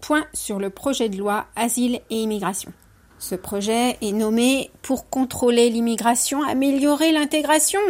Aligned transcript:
point 0.00 0.26
sur 0.32 0.58
le 0.58 0.70
projet 0.70 1.08
de 1.08 1.16
loi 1.16 1.46
Asile 1.56 2.00
et 2.10 2.22
Immigration. 2.22 2.72
Ce 3.18 3.34
projet 3.34 3.96
est 4.02 4.12
nommé 4.12 4.70
pour 4.82 5.08
contrôler 5.08 5.70
l'immigration, 5.70 6.42
améliorer 6.42 7.12
l'intégration. 7.12 7.80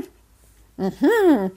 Mhm. 0.79 1.51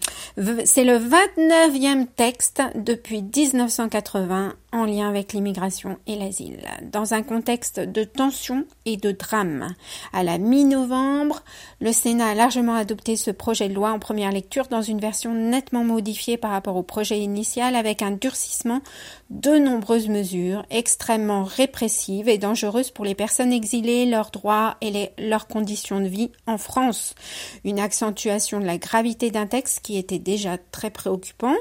C'est 0.65 0.83
le 0.85 0.97
29e 0.97 2.07
texte 2.15 2.61
depuis 2.75 3.21
1980 3.21 4.53
en 4.71 4.85
lien 4.85 5.09
avec 5.09 5.33
l'immigration 5.33 5.97
et 6.07 6.15
l'asile, 6.15 6.59
dans 6.83 7.13
un 7.13 7.23
contexte 7.23 7.79
de 7.79 8.03
tension 8.03 8.65
et 8.85 8.97
de 8.97 9.11
drame. 9.11 9.73
À 10.13 10.23
la 10.23 10.37
mi-novembre, 10.37 11.43
le 11.79 11.91
Sénat 11.91 12.29
a 12.29 12.35
largement 12.35 12.75
adopté 12.75 13.15
ce 13.15 13.31
projet 13.31 13.69
de 13.69 13.73
loi 13.73 13.91
en 13.91 13.99
première 13.99 14.31
lecture 14.31 14.67
dans 14.67 14.81
une 14.81 14.99
version 14.99 15.33
nettement 15.33 15.83
modifiée 15.83 16.37
par 16.37 16.51
rapport 16.51 16.75
au 16.75 16.83
projet 16.83 17.19
initial 17.19 17.75
avec 17.75 18.01
un 18.01 18.11
durcissement 18.11 18.81
de 19.29 19.57
nombreuses 19.57 20.09
mesures 20.09 20.65
extrêmement 20.69 21.43
répressives 21.43 22.29
et 22.29 22.37
dangereuses 22.37 22.91
pour 22.91 23.05
les 23.05 23.15
personnes 23.15 23.53
exilées, 23.53 24.05
leurs 24.05 24.31
droits 24.31 24.77
et 24.81 25.11
leurs 25.17 25.47
conditions 25.47 25.99
de 25.99 26.07
vie 26.07 26.31
en 26.47 26.57
France. 26.57 27.15
Une 27.63 27.79
accentuation 27.79 28.59
de 28.59 28.65
la 28.65 28.77
gravité 28.77 29.31
d'un 29.31 29.47
texte 29.47 29.81
qui 29.81 29.97
était 29.97 30.19
déjà 30.19 30.57
très 30.71 30.89
préoccupant, 30.89 31.55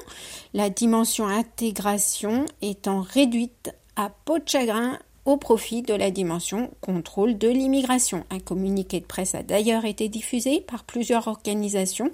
la 0.55 0.70
dimension 0.70 1.27
intégration 1.27 2.45
étant 2.62 2.97
réduite 3.00 3.72
à 3.96 4.10
peau 4.24 4.38
de 4.38 4.48
chagrin 4.48 4.98
au 5.28 5.36
profit 5.36 5.82
de 5.82 5.92
la 5.92 6.10
dimension 6.10 6.70
contrôle 6.80 7.36
de 7.36 7.48
l'immigration. 7.48 8.24
Un 8.30 8.38
communiqué 8.38 8.98
de 9.00 9.04
presse 9.04 9.34
a 9.34 9.42
d'ailleurs 9.42 9.84
été 9.84 10.08
diffusé 10.08 10.62
par 10.62 10.84
plusieurs 10.84 11.28
organisations, 11.28 12.10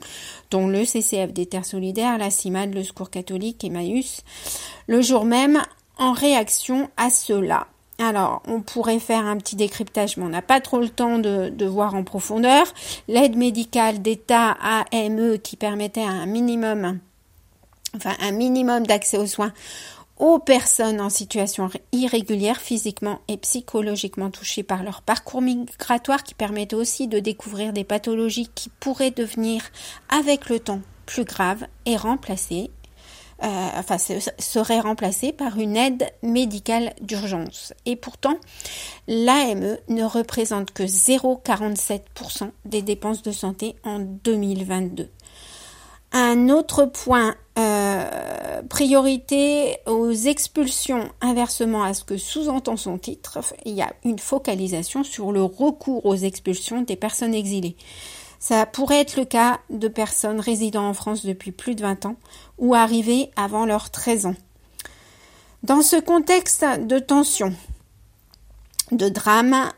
dont 0.50 0.66
le 0.66 0.84
CCF 0.84 1.32
des 1.32 1.46
Terres 1.46 1.64
Solidaires, 1.64 2.18
la 2.18 2.30
CIMAD, 2.30 2.74
le 2.74 2.82
Secours 2.82 3.10
catholique, 3.10 3.62
Emmaüs, 3.62 4.22
le 4.88 5.00
jour 5.00 5.24
même 5.24 5.62
en 5.96 6.12
réaction 6.12 6.90
à 6.96 7.08
cela. 7.08 7.68
Alors, 8.00 8.42
on 8.48 8.60
pourrait 8.60 8.98
faire 8.98 9.24
un 9.24 9.36
petit 9.36 9.54
décryptage, 9.54 10.16
mais 10.16 10.24
on 10.24 10.30
n'a 10.30 10.42
pas 10.42 10.60
trop 10.60 10.80
le 10.80 10.88
temps 10.88 11.20
de, 11.20 11.50
de 11.50 11.66
voir 11.66 11.94
en 11.94 12.02
profondeur. 12.02 12.66
L'aide 13.06 13.36
médicale 13.36 14.02
d'État 14.02 14.56
AME 14.90 15.38
qui 15.38 15.54
permettait 15.54 16.02
un 16.02 16.26
minimum, 16.26 16.98
enfin 17.94 18.14
un 18.20 18.32
minimum 18.32 18.84
d'accès 18.84 19.18
aux 19.18 19.26
soins 19.26 19.52
aux 20.18 20.38
personnes 20.38 21.00
en 21.00 21.10
situation 21.10 21.68
irrégulière 21.92 22.60
physiquement 22.60 23.20
et 23.28 23.36
psychologiquement 23.36 24.30
touchées 24.30 24.62
par 24.62 24.82
leur 24.82 25.02
parcours 25.02 25.42
migratoire 25.42 26.22
qui 26.22 26.34
permettent 26.34 26.74
aussi 26.74 27.08
de 27.08 27.18
découvrir 27.18 27.72
des 27.72 27.84
pathologies 27.84 28.48
qui 28.54 28.70
pourraient 28.80 29.10
devenir 29.10 29.62
avec 30.08 30.48
le 30.48 30.60
temps 30.60 30.80
plus 31.06 31.24
graves 31.24 31.66
et 31.86 31.96
remplacées 31.96 32.70
euh, 33.42 33.68
enfin, 33.76 33.98
serait 33.98 34.80
remplacées 34.80 35.32
par 35.32 35.58
une 35.58 35.76
aide 35.76 36.06
médicale 36.22 36.94
d'urgence. 37.00 37.74
Et 37.84 37.96
pourtant, 37.96 38.38
l'AME 39.08 39.76
ne 39.88 40.04
représente 40.04 40.70
que 40.70 40.84
0,47% 40.84 42.50
des 42.64 42.80
dépenses 42.80 43.22
de 43.22 43.32
santé 43.32 43.74
en 43.82 43.98
2022. 43.98 45.10
Un 46.16 46.48
autre 46.48 46.84
point, 46.84 47.34
euh, 47.58 48.62
priorité 48.68 49.78
aux 49.86 50.12
expulsions, 50.12 51.10
inversement 51.20 51.82
à 51.82 51.92
ce 51.92 52.04
que 52.04 52.16
sous-entend 52.16 52.76
son 52.76 52.98
titre, 52.98 53.40
il 53.64 53.74
y 53.74 53.82
a 53.82 53.92
une 54.04 54.20
focalisation 54.20 55.02
sur 55.02 55.32
le 55.32 55.42
recours 55.42 56.06
aux 56.06 56.14
expulsions 56.14 56.82
des 56.82 56.94
personnes 56.94 57.34
exilées. 57.34 57.74
Ça 58.38 58.64
pourrait 58.64 59.00
être 59.00 59.16
le 59.16 59.24
cas 59.24 59.58
de 59.70 59.88
personnes 59.88 60.38
résidant 60.38 60.88
en 60.88 60.94
France 60.94 61.26
depuis 61.26 61.50
plus 61.50 61.74
de 61.74 61.82
20 61.82 62.06
ans 62.06 62.16
ou 62.58 62.76
arrivées 62.76 63.32
avant 63.34 63.66
leurs 63.66 63.90
13 63.90 64.26
ans. 64.26 64.36
Dans 65.64 65.82
ce 65.82 65.96
contexte 65.96 66.64
de 66.78 67.00
tension, 67.00 67.52
de 68.92 69.08
drame 69.08 69.68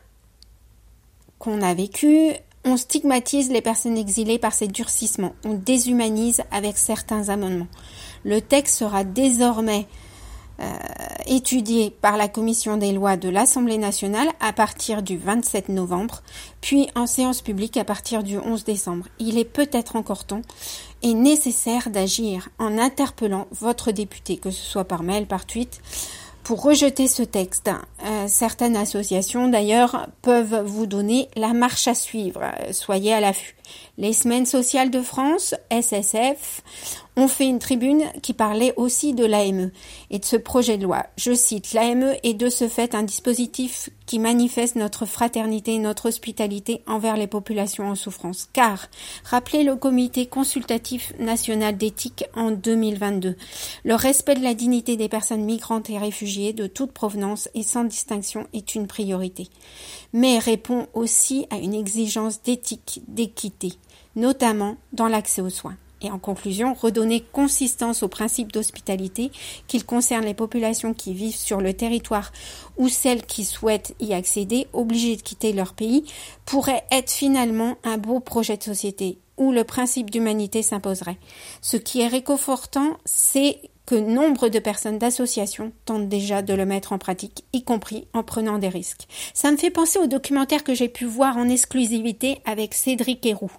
qu'on 1.39 1.63
a 1.63 1.73
vécu, 1.73 2.33
on 2.67 2.75
stigmatise 2.75 3.49
les 3.49 3.61
personnes 3.61 3.97
exilées 3.97 4.39
par 4.39 4.53
ces 4.53 4.67
durcissements, 4.67 5.33
on 5.45 5.53
déshumanise 5.53 6.41
avec 6.51 6.77
certains 6.77 7.29
amendements. 7.29 7.67
Le 8.25 8.41
texte 8.41 8.75
sera 8.75 9.05
désormais 9.05 9.87
euh, 10.59 10.73
étudié 11.27 11.91
par 11.91 12.17
la 12.17 12.27
commission 12.27 12.75
des 12.75 12.91
lois 12.91 13.15
de 13.15 13.29
l'Assemblée 13.29 13.77
nationale 13.77 14.27
à 14.41 14.51
partir 14.51 15.01
du 15.01 15.17
27 15.17 15.69
novembre, 15.69 16.23
puis 16.59 16.89
en 16.95 17.07
séance 17.07 17.41
publique 17.41 17.77
à 17.77 17.85
partir 17.85 18.21
du 18.21 18.37
11 18.37 18.65
décembre. 18.65 19.05
Il 19.19 19.37
est 19.37 19.45
peut-être 19.45 19.95
encore 19.95 20.25
temps 20.25 20.41
et 21.03 21.13
nécessaire 21.13 21.89
d'agir 21.89 22.49
en 22.59 22.77
interpellant 22.77 23.47
votre 23.51 23.93
député, 23.93 24.35
que 24.37 24.51
ce 24.51 24.63
soit 24.63 24.85
par 24.85 25.03
mail, 25.03 25.25
par 25.25 25.45
tweet, 25.45 25.79
pour 26.43 26.63
rejeter 26.63 27.07
ce 27.07 27.23
texte. 27.23 27.69
Euh, 28.05 28.25
certaines 28.27 28.77
associations 28.77 29.47
d'ailleurs 29.47 30.07
peuvent 30.21 30.61
vous 30.63 30.85
donner 30.85 31.29
la 31.35 31.53
marche 31.53 31.87
à 31.87 31.95
suivre. 31.95 32.41
soyez 32.71 33.13
à 33.13 33.19
l'affût. 33.19 33.55
Les 33.97 34.13
semaines 34.13 34.45
sociales 34.45 34.91
de 34.91 35.01
France, 35.01 35.55
SSF, 35.71 36.61
ont 37.15 37.27
fait 37.27 37.47
une 37.47 37.57
tribune 37.57 38.03
qui 38.21 38.33
parlait 38.33 38.73
aussi 38.77 39.13
de 39.13 39.25
l'AME 39.25 39.71
et 40.11 40.19
de 40.19 40.25
ce 40.25 40.35
projet 40.35 40.77
de 40.77 40.83
loi. 40.83 41.07
Je 41.17 41.33
cite, 41.33 41.73
l'AME 41.73 42.13
est 42.21 42.35
de 42.35 42.47
ce 42.47 42.67
fait 42.67 42.93
un 42.93 43.01
dispositif 43.01 43.89
qui 44.05 44.19
manifeste 44.19 44.75
notre 44.75 45.05
fraternité 45.05 45.73
et 45.73 45.79
notre 45.79 46.09
hospitalité 46.09 46.83
envers 46.85 47.17
les 47.17 47.25
populations 47.25 47.89
en 47.89 47.95
souffrance. 47.95 48.47
Car, 48.53 48.87
rappelez 49.23 49.63
le 49.63 49.75
comité 49.75 50.27
consultatif 50.27 51.11
national 51.19 51.75
d'éthique 51.75 52.25
en 52.35 52.51
2022, 52.51 53.35
le 53.83 53.95
respect 53.95 54.35
de 54.35 54.43
la 54.43 54.53
dignité 54.53 54.95
des 54.95 55.09
personnes 55.09 55.43
migrantes 55.43 55.89
et 55.89 55.97
réfugiées 55.97 56.53
de 56.53 56.67
toute 56.67 56.91
provenance 56.91 57.49
et 57.55 57.63
sans 57.63 57.83
distinction 57.87 58.47
est 58.53 58.75
une 58.75 58.87
priorité, 58.87 59.47
mais 60.13 60.39
répond 60.39 60.87
aussi 60.93 61.47
à 61.49 61.57
une 61.57 61.73
exigence 61.73 62.41
d'éthique, 62.41 63.01
d'équité, 63.07 63.73
notamment 64.15 64.77
dans 64.93 65.07
l'accès 65.07 65.41
aux 65.41 65.49
soins. 65.49 65.77
Et 66.01 66.11
en 66.11 66.19
conclusion, 66.19 66.75
redonner 66.75 67.21
consistance 67.21 68.03
au 68.03 68.07
principe 68.07 68.51
d'hospitalité, 68.51 69.31
qu'il 69.67 69.83
concerne 69.83 70.25
les 70.25 70.35
populations 70.35 70.93
qui 70.93 71.13
vivent 71.13 71.35
sur 71.35 71.59
le 71.59 71.73
territoire 71.73 72.31
ou 72.77 72.87
celles 72.87 73.25
qui 73.25 73.43
souhaitent 73.43 73.95
y 73.99 74.13
accéder, 74.13 74.67
obligées 74.73 75.15
de 75.15 75.21
quitter 75.23 75.53
leur 75.53 75.73
pays, 75.73 76.03
pourrait 76.45 76.85
être 76.91 77.11
finalement 77.11 77.77
un 77.83 77.97
beau 77.97 78.19
projet 78.19 78.57
de 78.57 78.63
société 78.63 79.17
où 79.37 79.51
le 79.51 79.63
principe 79.63 80.11
d'humanité 80.11 80.61
s'imposerait. 80.61 81.17
Ce 81.61 81.77
qui 81.77 82.01
est 82.01 82.07
réconfortant, 82.07 82.97
c'est 83.05 83.59
que 83.87 83.95
nombre 83.95 84.49
de 84.49 84.59
personnes 84.59 84.99
d'associations 84.99 85.71
tentent 85.85 86.09
déjà 86.09 86.43
de 86.43 86.53
le 86.53 86.65
mettre 86.65 86.93
en 86.93 86.99
pratique, 86.99 87.45
y 87.53 87.63
compris 87.63 88.07
en 88.13 88.21
prenant 88.21 88.59
des 88.59 88.69
risques. 88.69 89.07
Ça 89.33 89.49
me 89.49 89.57
fait 89.57 89.71
penser 89.71 89.97
au 89.97 90.05
documentaire 90.05 90.63
que 90.63 90.75
j'ai 90.75 90.89
pu 90.89 91.05
voir 91.05 91.37
en 91.37 91.49
exclusivité 91.49 92.39
avec 92.45 92.75
Cédric 92.75 93.25
Héroux, 93.25 93.51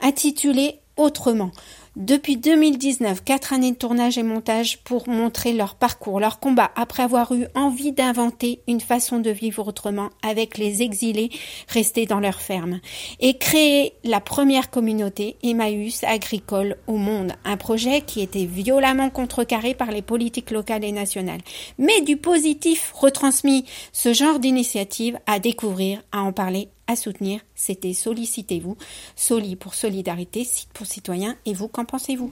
intitulé 0.00 0.80
Autrement. 1.00 1.50
Depuis 1.96 2.36
2019, 2.36 3.24
quatre 3.24 3.52
années 3.52 3.72
de 3.72 3.76
tournage 3.76 4.16
et 4.16 4.22
montage 4.22 4.78
pour 4.84 5.08
montrer 5.08 5.52
leur 5.52 5.74
parcours, 5.74 6.20
leur 6.20 6.38
combat, 6.38 6.70
après 6.76 7.02
avoir 7.02 7.32
eu 7.32 7.46
envie 7.56 7.90
d'inventer 7.90 8.62
une 8.68 8.80
façon 8.80 9.18
de 9.18 9.30
vivre 9.30 9.66
autrement 9.66 10.10
avec 10.22 10.56
les 10.56 10.82
exilés 10.82 11.30
restés 11.66 12.06
dans 12.06 12.20
leur 12.20 12.40
ferme, 12.40 12.78
et 13.18 13.38
créer 13.38 13.94
la 14.04 14.20
première 14.20 14.70
communauté 14.70 15.36
Emmaüs 15.42 16.04
agricole 16.04 16.76
au 16.86 16.96
monde, 16.96 17.32
un 17.44 17.56
projet 17.56 18.02
qui 18.02 18.20
était 18.20 18.44
violemment 18.44 19.10
contrecarré 19.10 19.74
par 19.74 19.90
les 19.90 20.02
politiques 20.02 20.52
locales 20.52 20.84
et 20.84 20.92
nationales. 20.92 21.42
Mais 21.76 22.02
du 22.02 22.16
positif 22.16 22.92
retransmis, 22.94 23.64
ce 23.92 24.12
genre 24.12 24.38
d'initiative 24.38 25.18
à 25.26 25.40
découvrir, 25.40 26.00
à 26.12 26.22
en 26.22 26.32
parler 26.32 26.68
à 26.90 26.96
soutenir, 26.96 27.40
c'était 27.54 27.92
Sollicitez-vous, 27.92 28.76
Soli 29.16 29.56
pour 29.56 29.74
solidarité, 29.74 30.44
site 30.44 30.70
pour 30.72 30.86
citoyens, 30.86 31.36
et 31.46 31.54
vous, 31.54 31.68
qu'en 31.68 31.84
pensez-vous? 31.84 32.30